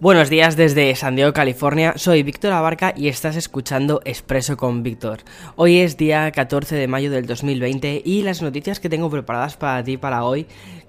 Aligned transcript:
Buenos 0.00 0.28
días 0.28 0.56
desde 0.56 0.94
San 0.96 1.14
Diego, 1.14 1.32
California. 1.32 1.94
Soy 1.96 2.24
Víctor 2.24 2.52
Abarca 2.52 2.92
y 2.96 3.06
estás 3.06 3.36
escuchando 3.36 4.02
Expreso 4.04 4.56
con 4.56 4.82
Víctor. 4.82 5.20
Hoy 5.54 5.78
es 5.78 5.96
día 5.96 6.30
14 6.32 6.74
de 6.74 6.88
mayo 6.88 7.12
del 7.12 7.26
2020 7.26 8.02
y 8.04 8.22
las 8.22 8.42
noticias 8.42 8.80
que 8.80 8.88
tengo 8.88 9.08
preparadas 9.08 9.56
para 9.56 9.84
ti 9.84 9.96
para 9.96 10.24
hoy 10.24 10.46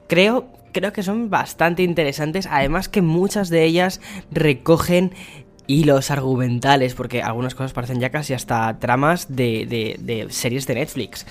creo 0.07 0.47
creo 0.71 0.91
que 0.91 1.03
son 1.03 1.29
bastante 1.29 1.83
interesantes, 1.83 2.47
además 2.51 2.89
que 2.89 3.03
muchas 3.03 3.49
de 3.49 3.63
ellas 3.63 4.01
recogen 4.31 5.13
hilos 5.67 6.09
argumentales, 6.09 6.95
porque 6.95 7.21
algunas 7.21 7.53
cosas 7.53 7.73
parecen 7.73 7.99
ya 7.99 8.09
casi 8.09 8.33
hasta 8.33 8.77
tramas 8.79 9.35
de, 9.35 9.67
de, 9.67 9.97
de, 9.99 10.31
series 10.31 10.65
de 10.67 10.75
Netflix, 10.75 11.25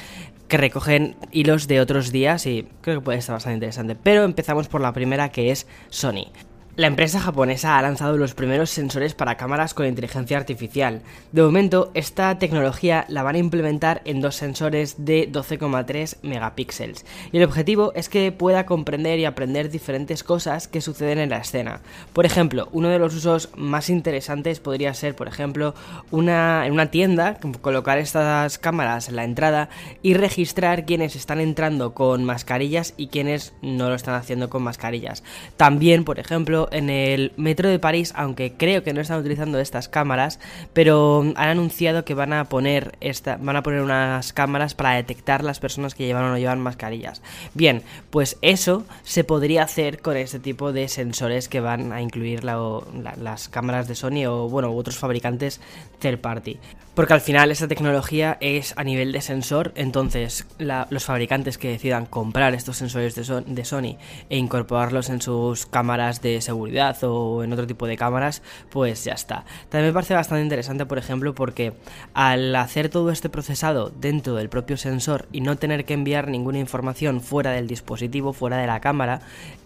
que 0.48 0.56
recogen 0.56 1.16
hilos 1.32 1.66
de 1.66 1.80
otros 1.80 2.12
días 2.12 2.46
y 2.46 2.68
creo 2.80 3.00
que 3.00 3.04
puede 3.04 3.18
estar 3.18 3.34
bastante 3.34 3.56
interesante. 3.56 3.96
Pero 3.96 4.24
empezamos 4.24 4.68
por 4.68 4.80
la 4.80 4.92
primera 4.92 5.30
que 5.30 5.50
es 5.50 5.66
Sony. 5.90 6.30
La 6.76 6.88
empresa 6.88 7.20
japonesa 7.20 7.78
ha 7.78 7.82
lanzado 7.82 8.16
los 8.16 8.34
primeros 8.34 8.68
sensores 8.68 9.14
para 9.14 9.36
cámaras 9.36 9.74
con 9.74 9.86
inteligencia 9.86 10.36
artificial. 10.36 11.02
De 11.30 11.40
momento, 11.40 11.92
esta 11.94 12.36
tecnología 12.40 13.04
la 13.08 13.22
van 13.22 13.36
a 13.36 13.38
implementar 13.38 14.02
en 14.04 14.20
dos 14.20 14.34
sensores 14.34 14.96
de 15.04 15.30
12,3 15.30 16.16
megapíxeles. 16.22 17.06
Y 17.30 17.36
el 17.36 17.44
objetivo 17.44 17.92
es 17.94 18.08
que 18.08 18.32
pueda 18.32 18.66
comprender 18.66 19.20
y 19.20 19.24
aprender 19.24 19.70
diferentes 19.70 20.24
cosas 20.24 20.66
que 20.66 20.80
suceden 20.80 21.20
en 21.20 21.30
la 21.30 21.38
escena. 21.38 21.80
Por 22.12 22.26
ejemplo, 22.26 22.68
uno 22.72 22.88
de 22.88 22.98
los 22.98 23.14
usos 23.14 23.50
más 23.54 23.88
interesantes 23.88 24.58
podría 24.58 24.94
ser, 24.94 25.14
por 25.14 25.28
ejemplo, 25.28 25.76
en 26.10 26.72
una 26.72 26.90
tienda, 26.90 27.38
colocar 27.60 27.98
estas 27.98 28.58
cámaras 28.58 29.08
en 29.08 29.14
la 29.14 29.22
entrada 29.22 29.68
y 30.02 30.14
registrar 30.14 30.86
quienes 30.86 31.14
están 31.14 31.38
entrando 31.38 31.94
con 31.94 32.24
mascarillas 32.24 32.94
y 32.96 33.06
quienes 33.06 33.52
no 33.62 33.88
lo 33.88 33.94
están 33.94 34.16
haciendo 34.16 34.50
con 34.50 34.64
mascarillas. 34.64 35.22
También, 35.56 36.04
por 36.04 36.18
ejemplo, 36.18 36.63
en 36.72 36.90
el 36.90 37.32
metro 37.36 37.68
de 37.68 37.78
París, 37.78 38.12
aunque 38.16 38.52
creo 38.52 38.82
que 38.82 38.92
no 38.92 39.00
están 39.00 39.20
utilizando 39.20 39.58
estas 39.58 39.88
cámaras, 39.88 40.38
pero 40.72 41.20
han 41.36 41.48
anunciado 41.48 42.04
que 42.04 42.14
van 42.14 42.32
a 42.32 42.44
poner 42.44 42.96
esta, 43.00 43.36
van 43.36 43.56
a 43.56 43.62
poner 43.62 43.80
unas 43.80 44.32
cámaras 44.32 44.74
para 44.74 44.94
detectar 44.94 45.44
las 45.44 45.60
personas 45.60 45.94
que 45.94 46.06
llevan 46.06 46.24
o 46.24 46.28
no 46.30 46.38
llevan 46.38 46.60
mascarillas. 46.60 47.22
Bien, 47.54 47.82
pues 48.10 48.38
eso 48.42 48.84
se 49.02 49.24
podría 49.24 49.62
hacer 49.62 50.00
con 50.00 50.16
este 50.16 50.38
tipo 50.38 50.72
de 50.72 50.88
sensores 50.88 51.48
que 51.48 51.60
van 51.60 51.92
a 51.92 52.00
incluir 52.00 52.44
las 52.44 53.48
cámaras 53.48 53.88
de 53.88 53.94
Sony 53.94 54.26
o 54.26 54.48
bueno, 54.48 54.72
otros 54.72 54.98
fabricantes 54.98 55.60
third 56.00 56.18
party. 56.18 56.58
Porque 56.94 57.12
al 57.12 57.20
final 57.20 57.50
esta 57.50 57.66
tecnología 57.66 58.38
es 58.40 58.72
a 58.76 58.84
nivel 58.84 59.10
de 59.10 59.20
sensor, 59.20 59.72
entonces 59.74 60.46
los 60.58 61.04
fabricantes 61.04 61.58
que 61.58 61.70
decidan 61.70 62.06
comprar 62.06 62.54
estos 62.54 62.76
sensores 62.76 63.16
de, 63.16 63.42
de, 63.46 63.64
Sony 63.64 63.96
e 64.30 64.36
incorporarlos 64.36 65.10
en 65.10 65.20
sus 65.20 65.66
cámaras 65.66 66.22
de 66.22 66.40
seguridad 66.40 66.53
o 66.56 67.42
en 67.42 67.52
otro 67.52 67.66
tipo 67.66 67.86
de 67.86 67.96
cámaras, 67.96 68.42
pues 68.70 69.04
ya 69.04 69.12
está. 69.12 69.44
También 69.68 69.90
me 69.90 69.94
parece 69.94 70.14
bastante 70.14 70.42
interesante, 70.42 70.86
por 70.86 70.98
ejemplo, 70.98 71.34
porque 71.34 71.74
al 72.14 72.54
hacer 72.56 72.88
todo 72.88 73.10
este 73.10 73.28
procesado 73.28 73.92
dentro 74.00 74.34
del 74.34 74.48
propio 74.48 74.76
sensor 74.76 75.26
y 75.32 75.40
no 75.40 75.56
tener 75.56 75.84
que 75.84 75.94
enviar 75.94 76.28
ninguna 76.28 76.58
información 76.58 77.20
fuera 77.20 77.50
del 77.50 77.66
dispositivo, 77.66 78.32
fuera 78.32 78.58
de 78.58 78.66
la 78.66 78.80
cámara, 78.80 79.20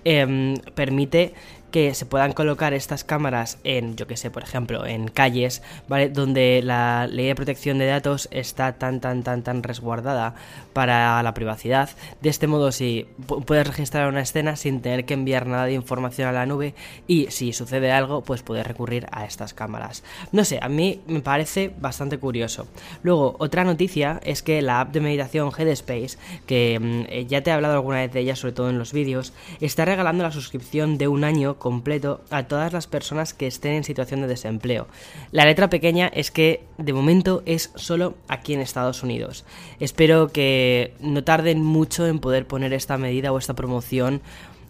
eh, 0.05 0.55
permite 0.75 1.35
que 1.71 1.95
se 1.95 2.07
puedan 2.07 2.33
colocar 2.33 2.75
estas 2.75 3.05
cámaras 3.05 3.59
en, 3.65 3.97
yo 3.97 4.07
que 4.07 4.17
sé, 4.17 4.31
por 4.31 4.43
ejemplo, 4.43 4.87
en 4.87 5.09
calles, 5.09 5.63
¿vale? 5.89 6.09
Donde 6.09 6.61
la 6.63 7.07
ley 7.07 7.27
de 7.27 7.35
protección 7.35 7.79
de 7.79 7.87
datos 7.87 8.29
está 8.31 8.79
tan, 8.79 9.01
tan, 9.01 9.23
tan, 9.23 9.43
tan 9.43 9.63
resguardada 9.63 10.35
para 10.73 11.23
la 11.23 11.35
privacidad. 11.35 11.91
De 12.21 12.31
este 12.31 12.47
modo, 12.47 12.73
si 12.73 13.07
puedes 13.47 13.67
registrar 13.67 14.09
una 14.09 14.21
escena 14.21 14.57
sin 14.57 14.81
tener 14.81 15.05
que 15.05 15.15
enviar 15.15 15.47
nada 15.47 15.65
de 15.65 15.73
información 15.73 16.29
a 16.29 16.33
la 16.33 16.47
nube 16.47 16.75
y 17.07 17.27
si 17.31 17.53
sucede 17.53 17.93
algo, 17.93 18.23
pues 18.23 18.43
puedes 18.43 18.67
recurrir 18.67 19.07
a 19.11 19.25
estas 19.25 19.55
cámaras. 19.55 20.03
No 20.33 20.45
sé, 20.45 20.59
a 20.63 20.69
mí 20.69 21.01
me 21.07 21.21
parece 21.21 21.73
bastante 21.79 22.19
curioso. 22.19 22.69
Luego, 23.03 23.37
otra 23.39 23.65
noticia 23.65 24.21
es 24.25 24.43
que 24.43 24.63
la 24.63 24.81
app 24.81 24.93
de 24.93 25.01
meditación 25.01 25.51
Headspace, 25.57 26.19
que 26.47 26.79
mm, 26.81 27.27
ya 27.27 27.43
te 27.43 27.51
he 27.51 27.53
hablado 27.53 27.75
alguna 27.75 27.99
vez 27.99 28.13
de 28.13 28.21
ella, 28.21 28.37
sobre 28.37 28.53
todo 28.53 28.71
en 28.71 28.79
los 28.79 28.93
vídeos, 28.93 29.33
está 29.61 29.85
regalando 29.85 30.25
la 30.25 30.33
suscripción 30.33 30.99
de 30.99 31.09
un 31.09 31.25
año 31.25 31.58
completo 31.59 32.23
a 32.31 32.45
todas 32.45 32.73
las 32.73 32.87
personas 32.87 33.35
que 33.35 33.47
estén 33.47 33.73
en 33.73 33.85
situación 33.85 34.21
de 34.21 34.27
desempleo. 34.27 34.87
La 35.33 35.45
letra 35.45 35.71
pequeña 35.71 36.09
es 36.09 36.31
que 36.31 36.65
de 36.79 36.93
momento 36.93 37.43
es 37.47 37.73
solo 37.75 38.15
aquí 38.29 38.55
en 38.55 38.61
Estados 38.61 39.03
Unidos. 39.03 39.45
Espero 39.81 40.29
que 40.29 40.95
no 41.01 41.25
tarden 41.25 41.63
mucho 41.63 42.07
en 42.07 42.19
poder 42.19 42.47
poner 42.47 42.73
esta 42.73 42.99
medida 42.99 43.33
o 43.33 43.39
esta 43.39 43.55
promoción 43.55 44.21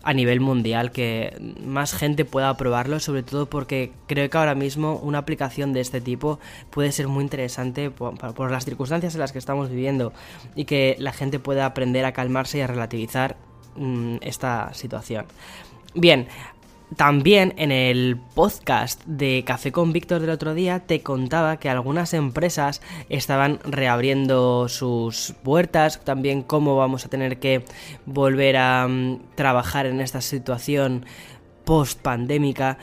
a 0.02 0.14
nivel 0.14 0.40
mundial, 0.40 0.92
que 0.92 1.36
más 1.62 1.92
gente 1.92 2.24
pueda 2.24 2.56
probarlo, 2.56 3.00
sobre 3.00 3.22
todo 3.22 3.46
porque 3.46 3.92
creo 4.06 4.30
que 4.30 4.38
ahora 4.38 4.54
mismo 4.54 4.96
una 5.02 5.18
aplicación 5.18 5.72
de 5.72 5.80
este 5.80 6.00
tipo 6.00 6.38
puede 6.70 6.92
ser 6.92 7.08
muy 7.08 7.22
interesante 7.24 7.90
por, 7.90 8.50
las 8.50 8.64
circunstancias 8.64 9.14
en 9.14 9.20
las 9.20 9.32
que 9.32 9.38
estamos 9.38 9.68
viviendo 9.68 10.12
y 10.54 10.64
que 10.64 10.96
la 10.98 11.12
gente 11.12 11.38
pueda 11.38 11.66
aprender 11.66 12.04
a 12.04 12.12
calmarse 12.12 12.58
y 12.58 12.60
a 12.60 12.66
relativizar 12.66 13.36
mmm, 13.76 14.16
esta 14.22 14.72
situación. 14.72 15.26
Bien, 15.94 16.28
también 16.96 17.54
en 17.58 17.70
el 17.70 18.16
podcast 18.34 19.04
de 19.04 19.44
Café 19.44 19.72
con 19.72 19.92
Víctor 19.92 20.20
del 20.20 20.30
otro 20.30 20.54
día 20.54 20.80
te 20.80 21.02
contaba 21.02 21.58
que 21.58 21.68
algunas 21.68 22.14
empresas 22.14 22.80
estaban 23.08 23.60
reabriendo 23.64 24.68
sus 24.68 25.34
puertas, 25.42 26.02
también 26.04 26.42
cómo 26.42 26.76
vamos 26.76 27.04
a 27.04 27.08
tener 27.08 27.38
que 27.38 27.64
volver 28.06 28.56
a 28.56 28.86
um, 28.86 29.20
trabajar 29.34 29.86
en 29.86 30.00
esta 30.00 30.20
situación 30.20 31.04
post 31.64 32.00
pandémica, 32.00 32.78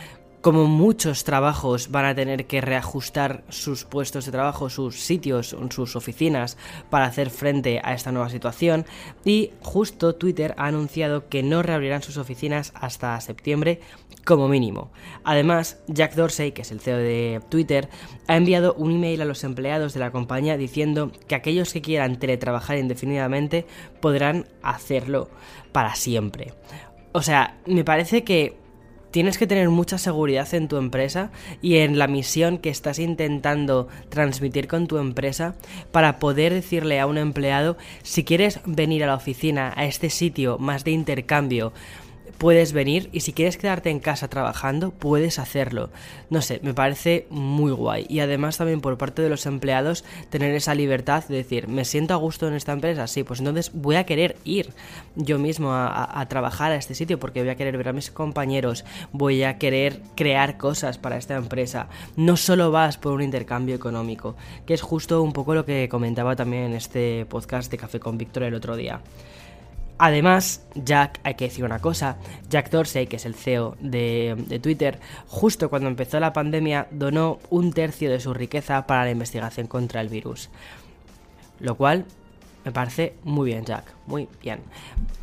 como 0.46 0.68
muchos 0.68 1.24
trabajos 1.24 1.90
van 1.90 2.06
a 2.06 2.14
tener 2.14 2.46
que 2.46 2.62
reajustar 2.62 3.44
sus 3.50 3.84
puestos 3.84 4.28
de 4.28 4.32
trabajo, 4.32 4.70
sus 4.70 5.00
sitios, 5.00 5.56
sus 5.72 5.96
oficinas 5.96 6.56
para 6.92 7.06
hacer 7.06 7.32
frente 7.32 7.82
a 7.84 7.96
esta 7.96 8.12
nueva 8.12 8.30
situación 8.30 8.86
y 9.24 9.54
justo 9.62 10.14
Twitter 10.14 10.54
ha 10.60 10.68
anunciado 10.68 11.30
que 11.30 11.42
no 11.42 11.64
reabrirán 11.64 12.04
sus 12.04 12.18
oficinas 12.18 12.74
hasta 12.76 13.20
septiembre 13.22 13.80
como 14.24 14.48
mínimo. 14.48 14.92
Además, 15.24 15.80
Jack 15.88 16.14
Dorsey, 16.14 16.52
que 16.52 16.62
es 16.62 16.72
el 16.72 16.80
CEO 16.80 16.98
de 16.98 17.42
Twitter, 17.50 17.90
ha 18.28 18.38
enviado 18.38 18.76
un 18.76 18.92
email 18.92 19.22
a 19.22 19.26
los 19.26 19.44
empleados 19.44 19.96
de 19.96 20.00
la 20.00 20.12
compañía 20.12 20.58
diciendo 20.58 21.12
que 21.28 21.34
aquellos 21.34 21.74
que 21.74 21.82
quieran 21.82 22.20
teletrabajar 22.20 22.78
indefinidamente 22.78 23.66
podrán 24.00 24.46
hacerlo 24.62 25.28
para 25.72 25.96
siempre. 25.96 26.54
O 27.14 27.24
sea, 27.24 27.58
me 27.66 27.84
parece 27.84 28.24
que 28.24 28.64
tienes 29.16 29.38
que 29.38 29.48
tener 29.48 29.70
mucha 29.70 29.98
seguridad 29.98 30.54
en 30.54 30.68
tu 30.68 30.76
empresa 30.76 31.32
y 31.62 31.78
en 31.78 31.98
la 31.98 32.08
misión 32.08 32.58
que 32.58 32.70
estás 32.70 33.00
intentando 33.00 33.88
transmitir 34.10 34.68
con 34.68 34.88
tu 34.88 34.98
empresa 34.98 35.56
para 35.94 36.20
poder 36.20 36.54
decirle 36.54 37.00
a 37.00 37.08
un 37.08 37.18
empleado 37.18 37.78
si 38.04 38.26
quieres 38.26 38.60
venir 38.66 39.06
a 39.06 39.08
la 39.08 39.16
oficina, 39.16 39.72
a 39.78 39.86
este 39.86 40.10
sitio 40.10 40.58
más 40.58 40.84
de 40.84 40.92
intercambio, 40.92 41.72
puedes 42.38 42.74
venir 42.74 43.10
y 43.12 43.22
si 43.22 43.34
quieres 43.34 43.58
quedarte 43.58 43.90
en 43.90 44.00
casa 44.00 44.28
trabajando, 44.28 44.92
puedes 44.92 45.40
hacerlo. 45.40 45.90
No 46.30 46.42
sé, 46.42 46.60
me 46.64 46.74
parece 46.74 47.28
muy 47.30 47.72
guay. 47.72 48.06
Y 48.10 48.20
además 48.20 48.58
también 48.58 48.82
por 48.82 48.98
parte 48.98 49.22
de 49.22 49.30
los 49.30 49.46
empleados 49.46 50.04
tener 50.30 50.54
esa 50.54 50.76
libertad 50.76 51.24
de 51.28 51.38
decir, 51.38 51.68
me 51.68 51.86
siento 51.86 52.14
a 52.14 52.18
gusto 52.18 52.48
en 52.48 52.54
esta 52.54 52.74
empresa, 52.74 53.08
sí, 53.08 53.24
pues 53.24 53.40
entonces 53.40 53.72
voy 53.74 53.96
a 53.96 54.06
querer 54.06 54.38
ir 54.44 54.74
yo 55.16 55.40
mismo 55.40 55.72
a, 55.74 56.26
trabajar 56.30 56.72
a 56.72 56.76
este 56.76 56.96
sitio 56.96 57.20
porque 57.20 57.42
voy 57.42 57.50
a 57.50 57.56
querer 57.56 57.78
ver 57.78 57.90
a 57.90 57.94
mis 57.94 58.12
compañeros, 58.12 58.86
voy 59.12 59.44
a 59.44 59.58
querer 59.58 60.02
crear 60.16 60.58
cosas 60.58 60.98
para 60.98 61.18
esta 61.18 61.36
empresa. 61.36 61.88
No 62.16 62.38
solo 62.38 62.72
vas 62.72 62.98
por 62.98 63.14
un 63.14 63.22
intercambio 63.22 63.76
económico, 63.76 64.36
que 64.66 64.74
es 64.74 64.82
justo 64.82 65.22
un 65.22 65.34
poco 65.34 65.54
lo 65.54 65.66
que 65.66 65.88
comentaba 65.90 66.36
también 66.36 66.64
en 66.64 66.74
este 66.74 67.26
podcast 67.26 67.72
de 67.72 67.78
Café 67.78 68.00
con 68.00 68.18
Víctor 68.18 68.44
el 68.44 68.54
otro 68.54 68.76
día. 68.76 69.02
Además, 69.98 70.66
Jack, 70.76 71.20
hay 71.24 71.36
que 71.36 71.46
decir 71.46 71.64
una 71.64 71.80
cosa, 71.80 72.18
Jack 72.50 72.70
Dorsey, 72.70 73.08
que 73.08 73.16
es 73.16 73.26
el 73.26 73.34
CEO 73.34 73.78
de, 73.80 74.60
Twitter, 74.62 75.00
justo 75.28 75.70
cuando 75.70 75.88
empezó 75.88 76.20
la 76.20 76.34
pandemia 76.34 76.88
donó 76.92 77.40
un 77.50 77.72
tercio 77.72 78.12
de 78.12 78.20
su 78.20 78.34
riqueza 78.34 78.86
para 78.88 79.06
la 79.06 79.12
investigación 79.12 79.68
contra 79.68 80.02
el 80.02 80.10
virus. 80.10 80.50
Lo 81.60 81.76
cual 81.76 82.06
me 82.66 82.74
parece 82.74 83.16
muy 83.24 83.52
bien, 83.52 83.64
Jack. 83.64 83.95
Muy 84.06 84.28
bien. 84.42 84.60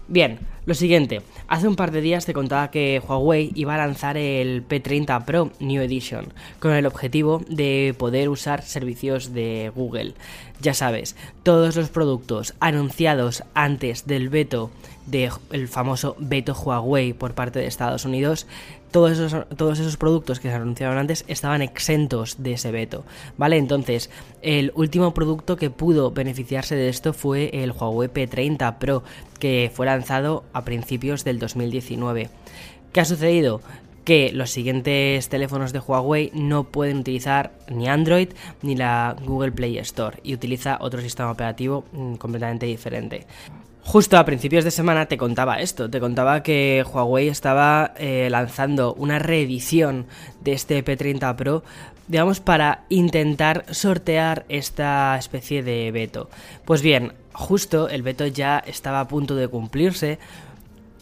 Bien, 0.08 0.40
lo 0.67 0.75
siguiente. 0.75 1.23
Hace 1.49 1.69
un 1.69 1.76
par 1.76 1.90
de 1.90 2.00
días 2.00 2.26
te 2.26 2.34
contaba 2.34 2.70
que 2.70 3.00
Huawei 3.06 3.50
iba 3.55 3.75
a 3.75 3.79
lanzar 3.79 4.17
el 4.17 4.67
P30 4.67 5.25
Pro 5.25 5.50
New 5.58 5.81
Edition 5.81 6.32
con 6.58 6.73
el 6.73 6.87
objetivo 6.87 7.43
de 7.49 7.94
poder 7.96 8.29
usar 8.29 8.62
servicios 8.62 9.32
de 9.32 9.73
Google. 9.75 10.14
Ya 10.61 10.75
sabes, 10.75 11.17
todos 11.43 11.76
los 11.76 11.88
productos 11.88 12.55
anunciados 12.61 13.43
antes 13.55 14.06
del 14.06 14.29
veto 14.29 14.70
del 15.06 15.67
famoso 15.69 16.14
veto 16.19 16.55
Huawei 16.55 17.12
por 17.12 17.34
parte 17.34 17.58
de 17.58 17.67
Estados 17.67 18.05
Unidos 18.05 18.46
todos 18.93 19.19
esos, 19.19 19.49
todos 19.56 19.81
esos 19.81 19.96
productos 19.96 20.38
que 20.38 20.49
se 20.49 20.55
anunciaron 20.55 20.99
antes 20.99 21.25
estaban 21.26 21.62
exentos 21.62 22.43
de 22.43 22.52
ese 22.52 22.70
veto, 22.70 23.05
¿vale? 23.37 23.56
Entonces, 23.56 24.11
el 24.43 24.70
último 24.76 25.14
producto 25.14 25.56
que 25.56 25.70
pudo 25.70 26.12
beneficiarse 26.12 26.76
de 26.76 26.88
esto 26.88 27.12
fue 27.12 27.50
el 27.52 27.73
Huawei 27.73 28.08
P30 28.08 28.71
Pro, 28.78 29.02
que 29.38 29.70
fue 29.74 29.86
lanzado 29.86 30.44
a 30.52 30.64
principios 30.64 31.24
del 31.24 31.38
2019. 31.38 32.30
¿Qué 32.92 33.00
ha 33.00 33.04
sucedido? 33.04 33.60
que 34.04 34.32
los 34.32 34.50
siguientes 34.50 35.28
teléfonos 35.28 35.72
de 35.72 35.78
Huawei 35.78 36.30
no 36.34 36.64
pueden 36.64 36.98
utilizar 36.98 37.52
ni 37.69 37.88
Android 37.88 38.30
ni 38.62 38.74
la 38.74 39.16
Google 39.24 39.52
Play 39.52 39.78
Store 39.78 40.19
y 40.22 40.34
utiliza 40.34 40.78
otro 40.80 41.00
sistema 41.00 41.30
operativo 41.30 41.84
mm, 41.92 42.14
completamente 42.14 42.66
diferente. 42.66 43.26
Justo 43.84 44.16
a 44.16 44.24
principios 44.24 44.62
de 44.62 44.70
semana 44.70 45.06
te 45.06 45.19
contaba 45.19 45.60
esto, 45.60 45.90
te 45.90 45.98
contaba 45.98 46.44
que 46.44 46.84
Huawei 46.86 47.28
estaba 47.28 47.92
eh, 47.96 48.28
lanzando 48.30 48.94
una 48.94 49.19
reedición 49.19 50.06
de 50.40 50.52
este 50.52 50.84
P30 50.84 51.34
Pro, 51.34 51.64
digamos, 52.08 52.40
para 52.40 52.84
intentar 52.88 53.64
sortear 53.75 54.44
esta 54.49 55.16
especie 55.19 55.62
de 55.62 55.90
veto. 55.93 56.28
Pues 56.64 56.82
bien, 56.82 57.12
justo 57.32 57.88
el 57.88 58.02
veto 58.02 58.26
ya 58.26 58.58
estaba 58.58 59.00
a 59.00 59.08
punto 59.08 59.34
de 59.37 59.49
cumplirse 59.49 60.19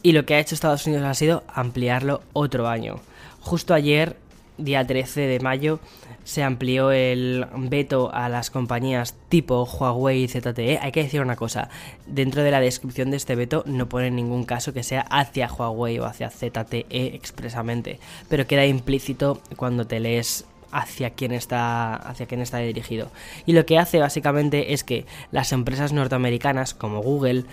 y 0.03 0.13
lo 0.13 0.25
que 0.25 0.35
ha 0.35 0.41
hecho 0.41 0.55
Estados 0.55 0.87
Unidos 0.87 1.05
ha 1.05 1.15
sido 1.15 1.43
ampliarlo 1.49 2.23
otro 2.33 2.69
año. 2.69 3.01
Justo 3.41 3.75
ayer 3.75 4.17
día 4.65 4.87
13 4.87 5.23
de 5.23 5.41
mayo, 5.41 5.81
se 6.25 6.43
amplió 6.43 6.93
el 6.93 7.47
veto 7.57 8.11
a 8.13 8.29
las 8.29 8.51
compañías 8.51 9.17
tipo 9.29 9.65
Huawei 9.65 10.25
y 10.25 10.29
ZTE. 10.29 10.79
Hay 10.81 10.93
que 10.93 11.03
decir 11.03 11.21
una 11.21 11.37
cosa, 11.37 11.69
dentro 12.07 12.43
de 12.43 12.51
la 12.51 12.61
descripción 12.61 13.11
de 13.11 13.17
este 13.17 13.35
veto 13.35 13.65
no 13.67 13.89
pone 13.89 14.09
en 14.09 14.17
ningún 14.17 14.45
caso 14.45 14.73
que 14.73 14.83
sea 14.83 15.03
hacia 15.03 15.51
Huawei 15.51 15.99
o 15.99 16.05
hacia 16.05 16.31
ZTE 16.31 16.85
expresamente, 17.15 17.99
pero 18.29 18.47
queda 18.47 18.67
implícito 18.67 19.41
cuando 19.57 19.87
te 19.87 20.01
lees 20.01 20.45
hacia 20.73 21.11
quién 21.11 21.33
está 21.33 21.95
hacia 21.95 22.27
quién 22.27 22.41
está 22.41 22.59
dirigido. 22.59 23.11
Y 23.47 23.53
lo 23.53 23.67
que 23.67 23.79
hace 23.79 23.99
básicamente 23.99 24.73
es 24.73 24.85
que 24.85 25.07
las 25.31 25.53
empresas 25.53 25.93
norteamericanas 25.93 26.75
como 26.75 27.03
Google 27.03 27.45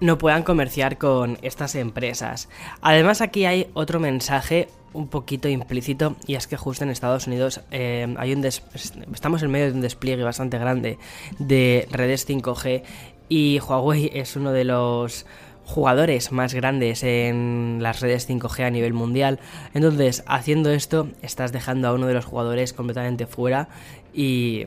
no 0.00 0.18
puedan 0.18 0.42
comerciar 0.42 0.98
con 0.98 1.38
estas 1.42 1.74
empresas. 1.74 2.48
Además 2.80 3.20
aquí 3.20 3.44
hay 3.46 3.68
otro 3.74 4.00
mensaje 4.00 4.68
un 4.92 5.08
poquito 5.08 5.48
implícito 5.48 6.16
y 6.26 6.34
es 6.34 6.46
que 6.46 6.56
justo 6.56 6.84
en 6.84 6.90
Estados 6.90 7.26
Unidos 7.26 7.60
eh, 7.70 8.14
hay 8.18 8.32
un 8.32 8.44
estamos 8.44 9.42
en 9.42 9.50
medio 9.50 9.66
de 9.66 9.72
un 9.72 9.80
despliegue 9.80 10.22
bastante 10.22 10.58
grande 10.58 10.98
de 11.38 11.86
redes 11.90 12.26
5G 12.28 12.82
y 13.28 13.60
Huawei 13.60 14.10
es 14.14 14.36
uno 14.36 14.52
de 14.52 14.64
los 14.64 15.26
jugadores 15.68 16.32
más 16.32 16.54
grandes 16.54 17.04
en 17.04 17.78
las 17.82 18.00
redes 18.00 18.26
5G 18.26 18.64
a 18.64 18.70
nivel 18.70 18.94
mundial. 18.94 19.38
Entonces, 19.74 20.24
haciendo 20.26 20.70
esto, 20.70 21.08
estás 21.20 21.52
dejando 21.52 21.88
a 21.88 21.92
uno 21.92 22.06
de 22.06 22.14
los 22.14 22.24
jugadores 22.24 22.72
completamente 22.72 23.26
fuera 23.26 23.68
y, 24.14 24.64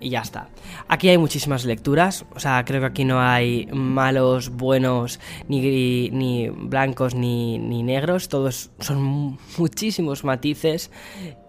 ya 0.00 0.22
está. 0.22 0.48
Aquí 0.88 1.10
hay 1.10 1.18
muchísimas 1.18 1.66
lecturas, 1.66 2.24
o 2.34 2.40
sea, 2.40 2.64
creo 2.64 2.80
que 2.80 2.86
aquí 2.86 3.04
no 3.04 3.20
hay 3.20 3.68
malos, 3.72 4.48
buenos, 4.48 5.20
ni, 5.48 6.08
ni 6.08 6.48
blancos, 6.48 7.14
ni, 7.14 7.58
ni 7.58 7.82
negros, 7.82 8.28
todos 8.30 8.70
son 8.80 9.38
muchísimos 9.58 10.24
matices 10.24 10.90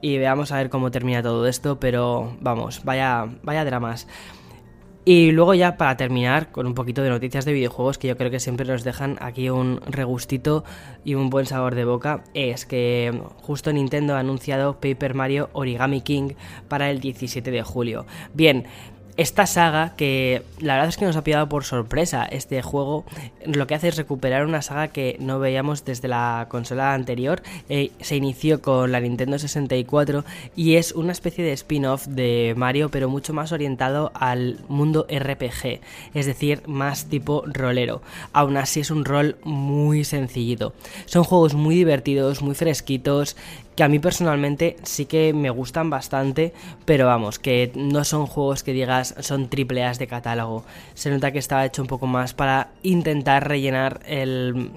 y 0.02 0.18
veamos 0.18 0.52
a 0.52 0.58
ver 0.58 0.70
cómo 0.70 0.92
termina 0.92 1.24
todo 1.24 1.48
esto, 1.48 1.80
pero 1.80 2.36
vamos, 2.42 2.84
vaya, 2.84 3.30
vaya 3.44 3.64
dramas. 3.64 4.08
Y 5.12 5.32
luego 5.32 5.56
ya 5.56 5.76
para 5.76 5.98
terminar 5.98 6.52
con 6.52 6.68
un 6.68 6.76
poquito 6.76 7.02
de 7.02 7.10
noticias 7.10 7.44
de 7.44 7.52
videojuegos 7.52 7.98
que 7.98 8.08
yo 8.08 8.16
creo 8.16 8.30
que 8.30 8.40
siempre 8.40 8.68
nos 8.68 8.84
dejan 8.84 9.18
aquí 9.22 9.50
un 9.50 9.82
regustito 9.88 10.64
y 11.04 11.16
un 11.16 11.32
buen 11.32 11.48
sabor 11.48 11.74
de 11.74 11.84
boca, 11.84 12.24
es 12.36 12.68
que 12.68 13.20
justo 13.42 13.74
Nintendo 13.74 14.14
ha 14.14 14.20
anunciado 14.20 14.80
Paper 14.80 15.16
Mario 15.16 15.50
Origami 15.54 16.02
King 16.02 16.34
para 16.68 16.92
el 16.92 17.00
17 17.00 17.50
de 17.50 17.64
julio. 17.64 18.06
Bien, 18.36 18.68
esta 19.20 19.46
saga, 19.48 19.98
que 19.98 20.44
la 20.62 20.76
verdad 20.76 20.88
es 20.88 20.96
que 20.96 21.04
nos 21.04 21.18
ha 21.18 21.26
pillado 21.26 21.50
por 21.50 21.66
sorpresa 21.66 22.24
este 22.24 22.62
juego, 22.62 23.04
lo 23.44 23.68
que 23.68 23.76
hace 23.76 23.90
es 23.90 23.98
recuperar 23.98 24.46
una 24.46 24.62
saga 24.62 24.88
que 24.88 25.18
no 25.20 25.40
veíamos 25.40 25.84
desde 25.84 26.08
la 26.08 26.48
consola 26.50 26.94
anterior. 26.94 27.42
Eh, 27.68 27.92
se 28.00 28.16
inició 28.16 28.62
con 28.62 28.94
la 28.94 29.02
Nintendo 29.02 29.38
64 29.38 30.24
y 30.56 30.76
es 30.76 30.94
una 30.94 31.12
especie 31.12 31.44
de 31.44 31.52
spin-off 31.52 32.08
de 32.08 32.54
Mario, 32.56 32.88
pero 32.92 33.10
mucho 33.10 33.34
más 33.34 33.52
orientado 33.52 34.14
al 34.16 34.62
mundo 34.70 35.06
RPG, 35.10 35.82
es 36.14 36.26
decir, 36.26 36.62
más 36.66 37.08
tipo 37.08 37.44
rolero. 37.46 38.02
Aún 38.32 38.56
así 38.56 38.80
es 38.80 38.90
un 38.90 39.04
rol 39.04 39.36
muy 39.44 40.06
sencillito. 40.06 40.74
Son 41.08 41.26
juegos 41.26 41.56
muy 41.56 41.76
divertidos, 41.76 42.42
muy 42.42 42.56
fresquitos 42.56 43.36
que 43.80 43.84
a 43.86 43.88
mí 43.88 44.00
personalmente 44.00 44.76
sí 44.84 45.06
que 45.06 45.32
me 45.32 45.50
gustan 45.50 45.90
bastante, 45.90 46.52
pero 46.84 47.06
vamos, 47.06 47.40
que 47.40 47.72
no 47.76 48.04
son 48.04 48.26
juegos 48.26 48.62
que 48.62 48.74
digas 48.74 49.16
son 49.22 49.48
triple 49.48 49.86
A 49.86 49.94
de 49.94 50.06
catálogo. 50.06 50.66
Se 50.96 51.10
nota 51.10 51.32
que 51.32 51.40
estaba 51.40 51.66
hecho 51.66 51.82
un 51.82 51.88
poco 51.88 52.06
más 52.06 52.34
para 52.34 52.72
intentar 52.84 53.48
rellenar 53.48 54.02
el 54.06 54.72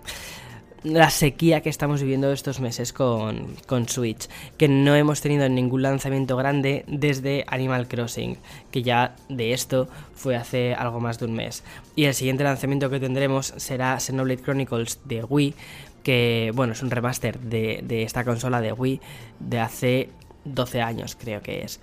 la 0.85 1.11
sequía 1.11 1.61
que 1.63 1.69
estamos 1.69 2.01
viviendo 2.01 2.33
estos 2.33 2.61
meses 2.61 2.93
con, 2.93 3.57
con, 3.67 3.89
Switch, 3.89 4.29
que 4.57 4.69
no 4.69 4.95
hemos 4.95 5.21
tenido 5.21 5.49
ningún 5.49 5.83
lanzamiento 5.83 6.37
grande 6.37 6.85
desde 6.89 7.45
Animal 7.49 7.87
Crossing, 7.87 8.37
que 8.71 8.83
ya 8.83 9.15
de 9.29 9.53
esto 9.53 9.89
fue 10.15 10.35
hace 10.35 10.75
algo 10.75 11.01
más 11.01 11.19
de 11.19 11.27
un 11.27 11.35
mes. 11.35 11.63
Y 11.95 12.05
el 12.05 12.15
siguiente 12.15 12.43
lanzamiento 12.43 12.91
que 12.91 12.99
tendremos 12.99 13.55
será 13.57 13.99
Xenoblade 14.01 14.43
Chronicles 14.43 15.01
de 15.05 15.23
Wii, 15.23 15.55
que 16.03 16.53
bueno, 16.55 16.73
es 16.73 16.83
un 16.83 16.91
remaster 16.91 17.39
de, 17.39 18.03
esta 18.03 18.25
consola 18.25 18.61
de 18.61 18.73
Wii 18.73 19.01
de 19.41 19.61
hace 19.61 20.09
12 20.45 20.83
años, 20.83 21.17
creo 21.19 21.43
que 21.43 21.63
es. 21.63 21.81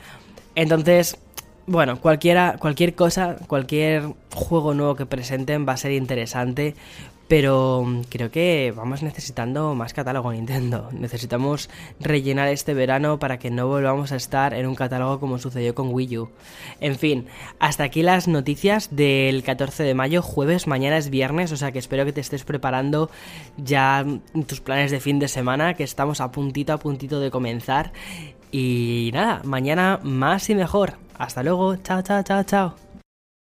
Entonces, 0.55 1.17
bueno, 1.69 2.01
cualquiera, 2.01 2.57
cualquier 2.59 2.95
cosa, 2.95 3.37
cualquier 3.47 4.03
juego 4.33 4.73
nuevo 4.73 4.95
que 4.95 5.05
presenten 5.05 5.67
va 5.67 5.73
a 5.73 5.77
ser 5.77 5.91
interesante 5.91 6.75
pero 7.29 7.85
mm, 7.85 8.01
creo 8.09 8.31
que 8.31 8.73
vamos 8.75 9.03
necesitando 9.03 9.75
más 9.75 9.93
catálogo 9.93 10.33
Nintendo. 10.33 10.89
Necesitamos 10.91 11.69
rellenar 11.99 12.49
este 12.49 12.73
verano 12.73 13.19
para 13.19 13.37
que 13.37 13.51
no 13.51 13.67
volvamos 13.67 14.11
a 14.11 14.15
estar 14.15 14.53
en 14.55 14.65
un 14.65 14.73
catálogo 14.73 15.19
como 15.19 15.37
sucedió 15.37 15.75
con 15.75 15.93
Wii 15.93 16.17
U. 16.17 16.29
En 16.81 16.97
fin, 16.97 17.27
hasta 17.59 17.83
aquí 17.83 18.01
las 18.01 18.27
noticias 18.27 18.89
del 18.95 19.43
14 19.43 19.83
de 19.83 19.93
mayo, 19.93 20.23
jueves, 20.23 20.65
mañana 20.65 20.97
es 20.97 21.11
viernes, 21.11 21.51
o 21.51 21.57
sea 21.57 21.71
que 21.71 21.79
espero 21.79 22.03
que 22.03 22.13
te 22.13 22.21
estés 22.21 22.43
preparando 22.43 23.11
ya 23.57 24.03
tus 24.47 24.59
planes 24.59 24.89
de 24.89 24.99
fin 24.99 25.19
de 25.19 25.27
semana, 25.27 25.75
que 25.75 25.83
estamos 25.83 26.21
a 26.21 26.31
puntito 26.31 26.73
a 26.73 26.79
puntito 26.79 27.19
de 27.19 27.29
comenzar. 27.29 27.93
Y 28.51 29.11
nada, 29.13 29.41
mañana 29.43 29.99
más 30.01 30.49
y 30.49 30.55
mejor. 30.55 31.08
Hasta 31.19 31.43
luego, 31.43 31.75
chao, 31.75 32.01
chao, 32.01 32.23
chao, 32.23 32.43
chao. 32.43 32.88